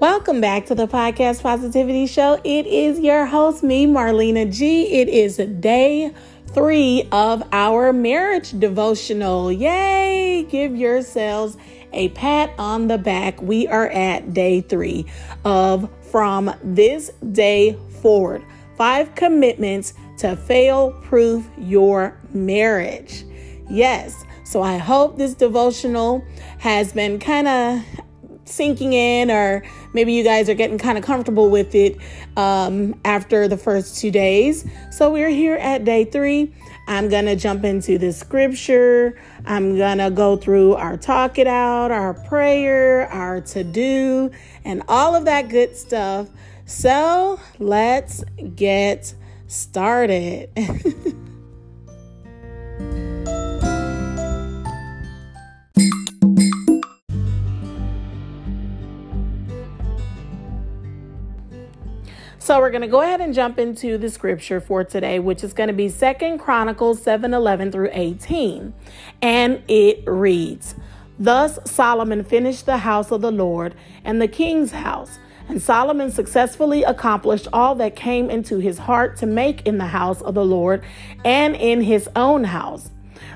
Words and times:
Welcome 0.00 0.40
back 0.40 0.66
to 0.66 0.76
the 0.76 0.86
Podcast 0.86 1.42
Positivity 1.42 2.06
Show. 2.06 2.40
It 2.44 2.68
is 2.68 3.00
your 3.00 3.26
host, 3.26 3.64
me, 3.64 3.84
Marlena 3.84 4.48
G. 4.48 4.86
It 5.00 5.08
is 5.08 5.38
day 5.60 6.14
three 6.52 7.08
of 7.10 7.42
our 7.50 7.92
marriage 7.92 8.56
devotional. 8.60 9.50
Yay! 9.50 10.46
Give 10.48 10.76
yourselves 10.76 11.56
a 11.92 12.10
pat 12.10 12.52
on 12.58 12.86
the 12.86 12.96
back. 12.96 13.42
We 13.42 13.66
are 13.66 13.88
at 13.88 14.32
day 14.32 14.60
three 14.60 15.04
of 15.44 15.90
From 16.12 16.54
This 16.62 17.10
Day 17.32 17.76
Forward 18.00 18.44
Five 18.76 19.16
Commitments 19.16 19.94
to 20.18 20.36
Fail 20.36 20.92
Proof 21.02 21.44
Your 21.58 22.16
Marriage. 22.32 23.24
Yes. 23.68 24.24
So 24.44 24.62
I 24.62 24.78
hope 24.78 25.18
this 25.18 25.34
devotional 25.34 26.24
has 26.58 26.92
been 26.92 27.18
kind 27.18 27.48
of 27.48 27.82
sinking 28.48 28.92
in, 28.92 29.30
or 29.30 29.62
maybe 29.92 30.12
you 30.12 30.24
guys 30.24 30.48
are 30.48 30.54
getting 30.54 30.78
kind 30.78 30.98
of 30.98 31.04
comfortable 31.04 31.50
with 31.50 31.74
it 31.74 31.98
um, 32.36 32.98
after 33.04 33.48
the 33.48 33.56
first 33.56 34.00
two 34.00 34.10
days. 34.10 34.68
So 34.90 35.12
we're 35.12 35.28
here 35.28 35.56
at 35.56 35.84
day 35.84 36.04
three. 36.04 36.52
I'm 36.88 37.10
going 37.10 37.26
to 37.26 37.36
jump 37.36 37.64
into 37.64 37.98
the 37.98 38.12
scripture. 38.12 39.20
I'm 39.44 39.76
going 39.76 39.98
to 39.98 40.10
go 40.10 40.36
through 40.36 40.74
our 40.74 40.96
talk 40.96 41.38
it 41.38 41.46
out, 41.46 41.90
our 41.90 42.14
prayer, 42.14 43.06
our 43.08 43.42
to 43.42 43.62
do, 43.62 44.30
and 44.64 44.82
all 44.88 45.14
of 45.14 45.26
that 45.26 45.50
good 45.50 45.76
stuff. 45.76 46.28
So 46.64 47.38
let's 47.58 48.24
get 48.54 49.14
started. 49.46 50.50
So 62.48 62.60
we're 62.60 62.70
going 62.70 62.80
to 62.80 62.88
go 62.88 63.02
ahead 63.02 63.20
and 63.20 63.34
jump 63.34 63.58
into 63.58 63.98
the 63.98 64.08
scripture 64.08 64.58
for 64.58 64.82
today, 64.82 65.18
which 65.18 65.44
is 65.44 65.52
going 65.52 65.66
to 65.66 65.74
be 65.74 65.90
Second 65.90 66.38
Chronicles 66.38 67.02
7 67.02 67.34
11 67.34 67.70
through 67.70 67.90
18. 67.92 68.72
And 69.20 69.62
it 69.68 70.02
reads 70.06 70.74
Thus 71.18 71.58
Solomon 71.70 72.24
finished 72.24 72.64
the 72.64 72.78
house 72.78 73.10
of 73.10 73.20
the 73.20 73.30
Lord 73.30 73.74
and 74.02 74.18
the 74.18 74.28
king's 74.28 74.70
house. 74.70 75.18
And 75.46 75.60
Solomon 75.60 76.10
successfully 76.10 76.84
accomplished 76.84 77.48
all 77.52 77.74
that 77.74 77.94
came 77.94 78.30
into 78.30 78.56
his 78.60 78.78
heart 78.78 79.18
to 79.18 79.26
make 79.26 79.66
in 79.66 79.76
the 79.76 79.88
house 79.88 80.22
of 80.22 80.32
the 80.32 80.46
Lord 80.46 80.82
and 81.26 81.54
in 81.54 81.82
his 81.82 82.08
own 82.16 82.44
house. 82.44 82.88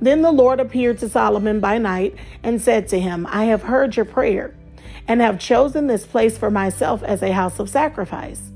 Then 0.00 0.22
the 0.22 0.32
Lord 0.32 0.58
appeared 0.58 0.98
to 0.98 1.08
Solomon 1.08 1.60
by 1.60 1.78
night 1.78 2.16
and 2.42 2.60
said 2.60 2.88
to 2.88 2.98
him, 2.98 3.24
I 3.30 3.44
have 3.44 3.62
heard 3.62 3.94
your 3.94 4.04
prayer 4.04 4.56
and 5.06 5.20
have 5.20 5.38
chosen 5.38 5.86
this 5.86 6.04
place 6.04 6.36
for 6.36 6.50
myself 6.50 7.04
as 7.04 7.22
a 7.22 7.32
house 7.32 7.60
of 7.60 7.70
sacrifice. 7.70 8.50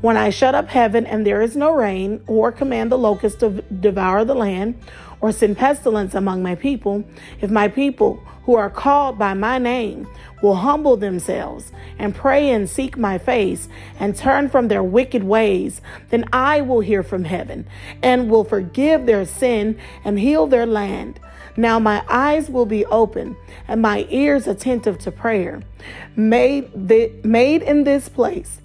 When 0.00 0.16
I 0.16 0.30
shut 0.30 0.54
up 0.54 0.68
heaven 0.68 1.04
and 1.04 1.26
there 1.26 1.42
is 1.42 1.56
no 1.56 1.74
rain, 1.74 2.22
or 2.26 2.50
command 2.52 2.90
the 2.90 2.96
locusts 2.96 3.38
to 3.40 3.62
devour 3.80 4.24
the 4.24 4.34
land, 4.34 4.80
or 5.20 5.30
send 5.30 5.58
pestilence 5.58 6.14
among 6.14 6.42
my 6.42 6.54
people, 6.54 7.04
if 7.42 7.50
my 7.50 7.68
people 7.68 8.18
who 8.44 8.54
are 8.54 8.70
called 8.70 9.18
by 9.18 9.34
my 9.34 9.58
name 9.58 10.08
will 10.42 10.54
humble 10.54 10.96
themselves 10.96 11.70
and 11.98 12.14
pray 12.14 12.48
and 12.48 12.70
seek 12.70 12.96
my 12.96 13.18
face 13.18 13.68
and 13.98 14.16
turn 14.16 14.48
from 14.48 14.68
their 14.68 14.82
wicked 14.82 15.22
ways, 15.22 15.82
then 16.08 16.24
I 16.32 16.62
will 16.62 16.80
hear 16.80 17.02
from 17.02 17.24
heaven 17.24 17.66
and 18.02 18.30
will 18.30 18.44
forgive 18.44 19.04
their 19.04 19.26
sin 19.26 19.78
and 20.02 20.18
heal 20.18 20.46
their 20.46 20.64
land. 20.64 21.20
Now 21.58 21.78
my 21.78 22.02
eyes 22.08 22.48
will 22.48 22.64
be 22.64 22.86
open 22.86 23.36
and 23.68 23.82
my 23.82 24.06
ears 24.08 24.46
attentive 24.46 24.98
to 25.00 25.12
prayer. 25.12 25.62
Made, 26.16 26.70
the, 26.74 27.12
made 27.22 27.60
in 27.60 27.84
this 27.84 28.08
place 28.08 28.62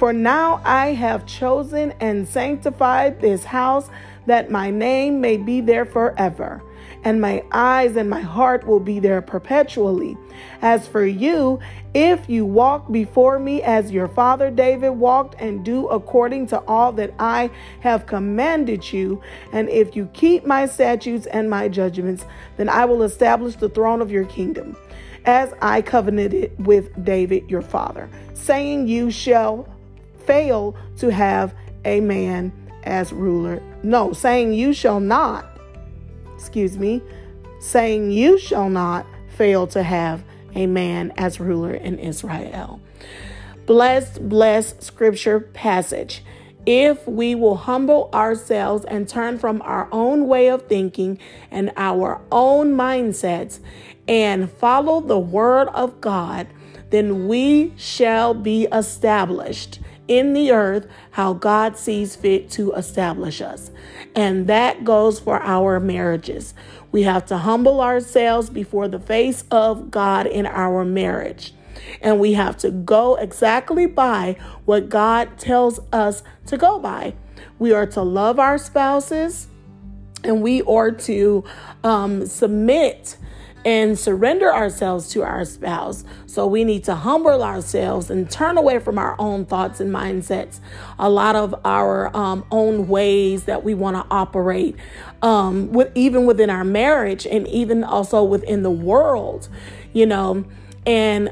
for 0.00 0.14
now 0.14 0.62
I 0.64 0.94
have 0.94 1.26
chosen 1.26 1.92
and 2.00 2.26
sanctified 2.26 3.20
this 3.20 3.44
house 3.44 3.90
that 4.24 4.50
my 4.50 4.70
name 4.70 5.20
may 5.20 5.36
be 5.36 5.60
there 5.60 5.84
forever, 5.84 6.62
and 7.04 7.20
my 7.20 7.44
eyes 7.52 7.96
and 7.96 8.08
my 8.08 8.22
heart 8.22 8.66
will 8.66 8.80
be 8.80 8.98
there 8.98 9.20
perpetually. 9.20 10.16
As 10.62 10.88
for 10.88 11.04
you, 11.04 11.60
if 11.92 12.30
you 12.30 12.46
walk 12.46 12.90
before 12.90 13.38
me 13.38 13.62
as 13.62 13.92
your 13.92 14.08
father 14.08 14.50
David 14.50 14.92
walked 14.92 15.38
and 15.38 15.62
do 15.66 15.86
according 15.88 16.46
to 16.46 16.60
all 16.60 16.92
that 16.92 17.12
I 17.18 17.50
have 17.80 18.06
commanded 18.06 18.90
you, 18.90 19.20
and 19.52 19.68
if 19.68 19.94
you 19.94 20.06
keep 20.14 20.46
my 20.46 20.64
statutes 20.64 21.26
and 21.26 21.50
my 21.50 21.68
judgments, 21.68 22.24
then 22.56 22.70
I 22.70 22.86
will 22.86 23.02
establish 23.02 23.56
the 23.56 23.68
throne 23.68 24.00
of 24.00 24.10
your 24.10 24.24
kingdom. 24.24 24.78
As 25.26 25.52
I 25.60 25.82
covenanted 25.82 26.64
with 26.64 27.04
David 27.04 27.50
your 27.50 27.60
father, 27.60 28.08
saying, 28.32 28.88
You 28.88 29.10
shall 29.10 29.68
fail 30.22 30.76
to 30.98 31.10
have 31.10 31.54
a 31.84 32.00
man 32.00 32.52
as 32.84 33.12
ruler. 33.12 33.62
No, 33.82 34.12
saying 34.12 34.52
you 34.52 34.72
shall 34.72 35.00
not, 35.00 35.58
excuse 36.34 36.78
me, 36.78 37.02
saying 37.60 38.10
you 38.10 38.38
shall 38.38 38.68
not 38.68 39.06
fail 39.28 39.66
to 39.68 39.82
have 39.82 40.24
a 40.54 40.66
man 40.66 41.12
as 41.16 41.40
ruler 41.40 41.72
in 41.72 41.98
Israel. 41.98 42.80
Blessed, 43.66 44.28
blessed 44.28 44.82
scripture 44.82 45.40
passage. 45.40 46.24
If 46.66 47.06
we 47.06 47.34
will 47.34 47.56
humble 47.56 48.10
ourselves 48.12 48.84
and 48.84 49.08
turn 49.08 49.38
from 49.38 49.62
our 49.62 49.88
own 49.92 50.28
way 50.28 50.48
of 50.48 50.66
thinking 50.66 51.18
and 51.50 51.72
our 51.76 52.20
own 52.30 52.74
mindsets 52.74 53.60
and 54.06 54.50
follow 54.50 55.00
the 55.00 55.18
word 55.18 55.68
of 55.68 56.00
God, 56.00 56.48
then 56.90 57.28
we 57.28 57.72
shall 57.76 58.34
be 58.34 58.66
established 58.72 59.78
in 60.10 60.32
the 60.32 60.50
earth 60.50 60.88
how 61.12 61.32
God 61.32 61.78
sees 61.78 62.16
fit 62.16 62.50
to 62.50 62.72
establish 62.72 63.40
us. 63.40 63.70
And 64.16 64.48
that 64.48 64.84
goes 64.84 65.20
for 65.20 65.40
our 65.40 65.78
marriages. 65.78 66.52
We 66.90 67.04
have 67.04 67.24
to 67.26 67.38
humble 67.38 67.80
ourselves 67.80 68.50
before 68.50 68.88
the 68.88 68.98
face 68.98 69.44
of 69.52 69.92
God 69.92 70.26
in 70.26 70.46
our 70.46 70.84
marriage. 70.84 71.54
And 72.02 72.18
we 72.18 72.32
have 72.32 72.56
to 72.58 72.72
go 72.72 73.14
exactly 73.14 73.86
by 73.86 74.36
what 74.64 74.88
God 74.88 75.38
tells 75.38 75.78
us 75.92 76.24
to 76.46 76.58
go 76.58 76.80
by. 76.80 77.14
We 77.60 77.72
are 77.72 77.86
to 77.86 78.02
love 78.02 78.40
our 78.40 78.58
spouses 78.58 79.46
and 80.24 80.42
we 80.42 80.60
are 80.62 80.90
to 80.90 81.44
um, 81.84 82.26
submit 82.26 83.16
and 83.64 83.98
surrender 83.98 84.52
ourselves 84.52 85.08
to 85.10 85.22
our 85.22 85.44
spouse. 85.44 86.04
So 86.26 86.46
we 86.46 86.64
need 86.64 86.84
to 86.84 86.94
humble 86.94 87.42
ourselves 87.42 88.10
and 88.10 88.30
turn 88.30 88.56
away 88.56 88.78
from 88.78 88.98
our 88.98 89.16
own 89.18 89.44
thoughts 89.44 89.80
and 89.80 89.92
mindsets, 89.92 90.60
a 90.98 91.10
lot 91.10 91.36
of 91.36 91.54
our 91.64 92.14
um, 92.16 92.44
own 92.50 92.88
ways 92.88 93.44
that 93.44 93.62
we 93.62 93.74
want 93.74 93.96
to 93.96 94.06
operate, 94.10 94.76
um, 95.22 95.72
with 95.72 95.90
even 95.94 96.26
within 96.26 96.50
our 96.50 96.64
marriage 96.64 97.26
and 97.26 97.46
even 97.48 97.84
also 97.84 98.24
within 98.24 98.62
the 98.62 98.70
world, 98.70 99.48
you 99.92 100.06
know, 100.06 100.44
and 100.86 101.30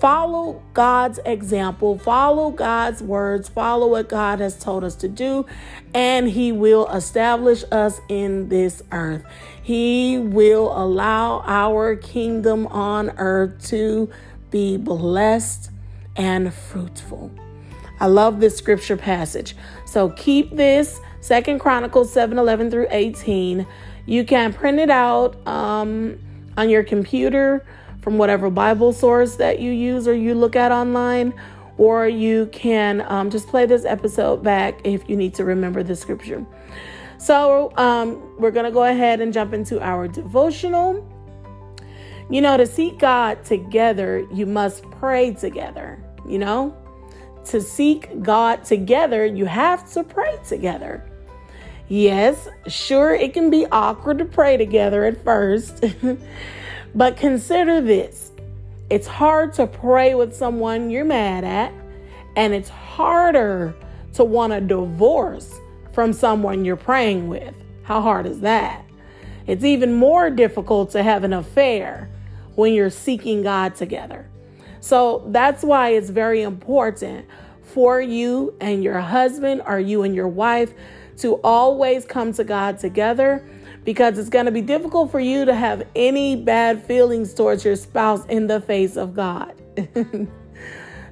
follow 0.00 0.62
God's 0.72 1.20
example, 1.26 1.98
follow 1.98 2.50
God's 2.50 3.02
words, 3.02 3.50
follow 3.50 3.88
what 3.88 4.08
God 4.08 4.40
has 4.40 4.58
told 4.58 4.82
us 4.82 4.94
to 4.96 5.08
do, 5.08 5.44
and 5.92 6.28
He 6.30 6.52
will 6.52 6.86
establish 6.88 7.64
us 7.70 8.00
in 8.08 8.48
this 8.48 8.82
earth. 8.92 9.24
He 9.62 10.18
will 10.18 10.72
allow 10.76 11.42
our 11.46 11.96
kingdom 11.96 12.66
on 12.68 13.10
earth 13.18 13.66
to 13.68 14.10
be 14.50 14.76
blessed 14.76 15.70
and 16.16 16.52
fruitful. 16.52 17.30
I 18.00 18.06
love 18.06 18.40
this 18.40 18.56
scripture 18.56 18.96
passage. 18.96 19.54
So 19.84 20.08
keep 20.10 20.56
this 20.56 21.00
Second 21.20 21.58
Chronicles 21.58 22.12
7 22.12 22.38
11 22.38 22.70
through 22.70 22.86
18. 22.90 23.66
You 24.06 24.24
can 24.24 24.52
print 24.52 24.78
it 24.78 24.90
out 24.90 25.46
um, 25.46 26.18
on 26.56 26.70
your 26.70 26.82
computer 26.82 27.64
from 28.00 28.16
whatever 28.16 28.48
Bible 28.48 28.92
source 28.92 29.36
that 29.36 29.60
you 29.60 29.70
use 29.70 30.08
or 30.08 30.14
you 30.14 30.34
look 30.34 30.56
at 30.56 30.72
online, 30.72 31.34
or 31.76 32.08
you 32.08 32.46
can 32.46 33.02
um, 33.02 33.30
just 33.30 33.48
play 33.48 33.66
this 33.66 33.84
episode 33.84 34.42
back 34.42 34.80
if 34.84 35.08
you 35.08 35.16
need 35.16 35.34
to 35.34 35.44
remember 35.44 35.82
the 35.82 35.94
scripture. 35.94 36.44
So 37.20 37.70
um, 37.76 38.34
we're 38.38 38.50
going 38.50 38.64
to 38.64 38.70
go 38.72 38.84
ahead 38.84 39.20
and 39.20 39.30
jump 39.30 39.52
into 39.52 39.78
our 39.78 40.08
devotional. 40.08 41.06
You 42.30 42.40
know, 42.40 42.56
to 42.56 42.64
seek 42.64 42.98
God 42.98 43.44
together, 43.44 44.26
you 44.32 44.46
must 44.46 44.90
pray 44.92 45.34
together. 45.34 46.02
You 46.26 46.38
know, 46.38 46.74
to 47.44 47.60
seek 47.60 48.22
God 48.22 48.64
together, 48.64 49.26
you 49.26 49.44
have 49.44 49.92
to 49.92 50.02
pray 50.02 50.38
together. 50.48 51.06
Yes, 51.88 52.48
sure, 52.68 53.14
it 53.14 53.34
can 53.34 53.50
be 53.50 53.66
awkward 53.66 54.16
to 54.18 54.24
pray 54.24 54.56
together 54.56 55.04
at 55.04 55.22
first, 55.22 55.84
but 56.94 57.16
consider 57.18 57.82
this 57.82 58.32
it's 58.88 59.06
hard 59.06 59.52
to 59.54 59.66
pray 59.66 60.14
with 60.14 60.34
someone 60.34 60.88
you're 60.88 61.04
mad 61.04 61.44
at, 61.44 61.74
and 62.36 62.54
it's 62.54 62.70
harder 62.70 63.74
to 64.14 64.24
want 64.24 64.52
a 64.54 64.60
divorce 64.60 65.60
from 65.92 66.12
someone 66.12 66.64
you're 66.64 66.76
praying 66.76 67.28
with. 67.28 67.54
How 67.82 68.00
hard 68.00 68.26
is 68.26 68.40
that? 68.40 68.84
It's 69.46 69.64
even 69.64 69.94
more 69.94 70.30
difficult 70.30 70.90
to 70.92 71.02
have 71.02 71.24
an 71.24 71.32
affair 71.32 72.08
when 72.54 72.72
you're 72.72 72.90
seeking 72.90 73.42
God 73.42 73.74
together. 73.74 74.28
So 74.80 75.24
that's 75.28 75.62
why 75.62 75.90
it's 75.90 76.10
very 76.10 76.42
important 76.42 77.26
for 77.62 78.00
you 78.00 78.54
and 78.60 78.82
your 78.82 79.00
husband 79.00 79.62
or 79.66 79.78
you 79.78 80.02
and 80.02 80.14
your 80.14 80.28
wife 80.28 80.72
to 81.18 81.34
always 81.42 82.04
come 82.04 82.32
to 82.34 82.44
God 82.44 82.78
together 82.78 83.46
because 83.84 84.18
it's 84.18 84.28
going 84.28 84.46
to 84.46 84.52
be 84.52 84.62
difficult 84.62 85.10
for 85.10 85.20
you 85.20 85.44
to 85.44 85.54
have 85.54 85.86
any 85.94 86.36
bad 86.36 86.82
feelings 86.84 87.34
towards 87.34 87.64
your 87.64 87.76
spouse 87.76 88.24
in 88.26 88.46
the 88.46 88.60
face 88.60 88.96
of 88.96 89.14
God. 89.14 89.54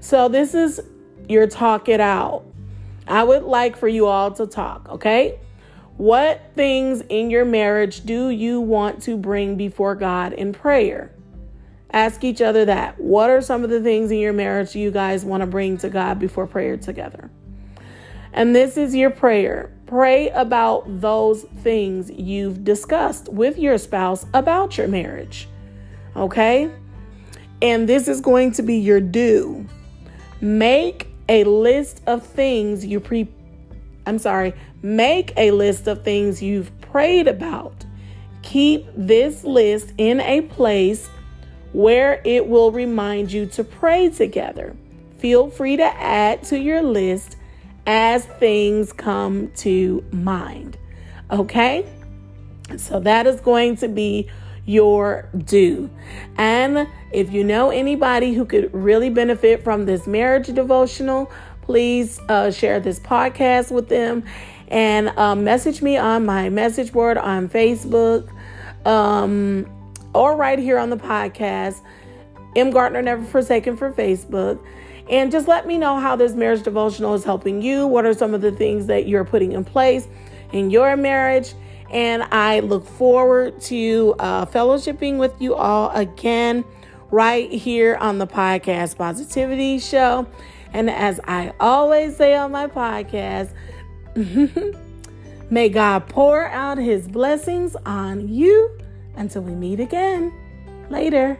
so, 0.01 0.29
this 0.29 0.55
is 0.55 0.81
your 1.29 1.47
talk 1.47 1.89
it 1.89 2.01
out. 2.01 2.45
I 3.09 3.25
would 3.25 3.43
like 3.43 3.77
for 3.77 3.89
you 3.89 4.07
all 4.07 4.31
to 4.33 4.47
talk, 4.47 4.89
okay? 4.89 5.39
What 5.97 6.53
things 6.55 7.01
in 7.09 7.31
your 7.31 7.45
marriage 7.45 8.05
do 8.05 8.31
you 8.31 8.61
want 8.61 9.03
to 9.03 9.17
bring 9.17 9.57
before 9.57 9.95
God 9.95 10.33
in 10.33 10.53
prayer? 10.53 11.13
Ask 11.91 12.23
each 12.23 12.43
other 12.43 12.65
that. 12.67 13.01
What 13.01 13.31
are 13.31 13.41
some 13.41 13.65
of 13.65 13.71
the 13.71 13.83
things 13.83 14.11
in 14.11 14.19
your 14.19 14.33
marriage 14.33 14.77
you 14.77 14.91
guys 14.91 15.25
want 15.25 15.41
to 15.41 15.47
bring 15.47 15.79
to 15.79 15.89
God 15.89 16.19
before 16.19 16.47
prayer 16.47 16.77
together? 16.77 17.31
And 18.33 18.55
this 18.55 18.77
is 18.77 18.95
your 18.95 19.11
prayer. 19.11 19.73
Pray 19.87 20.29
about 20.31 20.85
those 21.01 21.45
things 21.63 22.11
you've 22.11 22.63
discussed 22.63 23.29
with 23.33 23.59
your 23.59 23.79
spouse 23.79 24.27
about 24.35 24.77
your 24.77 24.87
marriage. 24.87 25.49
Okay? 26.15 26.71
And 27.63 27.89
this 27.89 28.07
is 28.07 28.21
going 28.21 28.53
to 28.53 28.63
be 28.63 28.77
your 28.77 29.01
do. 29.01 29.67
Make 30.41 31.08
a 31.29 31.45
list 31.45 32.03
of 32.07 32.27
things 32.27 32.85
you 32.85 33.01
pre 33.01 33.29
I'm 34.07 34.19
sorry, 34.19 34.55
make 34.81 35.35
a 35.37 35.51
list 35.51 35.87
of 35.87 36.03
things 36.03 36.43
you've 36.43 36.73
prayed 36.81 37.29
about. 37.29 37.85
Keep 38.43 38.87
this 38.97 39.45
list 39.45 39.93
in 39.99 40.21
a 40.21 40.41
place 40.43 41.11
where 41.73 42.23
it 42.25 42.47
will 42.47 42.73
remind 42.73 43.31
you 43.31 43.45
to 43.47 43.65
pray 43.65 44.09
together. 44.09 44.75
Feel 45.19 45.51
free 45.51 45.77
to 45.77 45.85
add 45.85 46.43
to 46.45 46.59
your 46.59 46.81
list 46.81 47.37
as 47.87 48.25
things 48.25 48.93
come 48.95 49.51
to 49.57 50.03
mind. 50.11 50.79
Okay? 51.31 51.87
So 52.77 53.01
that 53.01 53.27
is 53.27 53.41
going 53.41 53.77
to 53.77 53.89
be 53.89 54.31
your 54.69 55.29
do. 55.45 55.91
And 56.37 56.87
if 57.11 57.33
you 57.33 57.43
know 57.43 57.71
anybody 57.71 58.35
who 58.35 58.45
could 58.45 58.73
really 58.75 59.11
benefit 59.11 59.65
from 59.65 59.87
this 59.87 60.07
marriage 60.07 60.49
devotional, 60.49 61.33
please 61.63 62.21
uh, 62.29 62.51
share 62.51 62.79
this 62.79 63.01
podcast 63.01 63.71
with 63.71 63.89
them 63.89 64.25
and 64.69 65.09
uh, 65.19 65.35
message 65.35 65.81
me 65.81 65.97
on 65.97 66.27
my 66.27 66.51
message 66.51 66.93
board 66.93 67.17
on 67.17 67.49
Facebook. 67.49 68.31
Um, 68.87 69.67
or 70.15 70.37
right 70.37 70.59
here 70.59 70.79
on 70.79 70.91
the 70.91 70.97
podcast, 70.97 71.83
M. 72.57 72.71
Gardner 72.71 73.03
Never 73.03 73.25
Forsaken 73.25 73.77
for 73.77 73.93
Facebook. 73.93 74.63
And 75.11 75.33
just 75.33 75.49
let 75.49 75.67
me 75.67 75.79
know 75.79 75.99
how 75.99 76.17
this 76.17 76.35
marriage 76.35 76.63
devotional 76.63 77.15
is 77.15 77.25
helping 77.25 77.63
you. 77.63 77.87
What 77.87 78.05
are 78.05 78.13
some 78.13 78.35
of 78.35 78.43
the 78.43 78.53
things 78.53 78.87
that 78.87 79.09
you're 79.09 79.25
putting 79.25 79.53
in 79.53 79.65
place 79.65 80.07
in 80.53 80.71
your 80.71 80.97
marriage? 80.97 81.55
And 81.91 82.23
I 82.25 82.61
look 82.61 82.87
forward 82.87 83.61
to 83.63 84.15
uh, 84.19 84.47
fellowshipping 84.47 85.19
with 85.19 85.41
you 85.41 85.55
all 85.55 85.91
again 85.91 86.65
right 87.11 87.51
here 87.51 87.97
on 87.97 88.19
the 88.19 88.27
Podcast 88.27 88.97
Positivity 88.97 89.79
Show. 89.79 90.27
And 90.73 90.91
as 90.91 91.21
I 91.25 91.53
always 91.59 92.17
say 92.17 92.35
on 92.35 92.53
my 92.53 92.67
podcast, 92.67 93.53
may 95.51 95.69
God 95.71 96.09
pour 96.09 96.47
out 96.49 96.77
his 96.79 97.09
blessings 97.09 97.75
on 97.87 98.29
you 98.29 98.79
until 99.17 99.43
we 99.43 99.55
meet 99.55 99.81
again. 99.81 100.33
Later. 100.91 101.39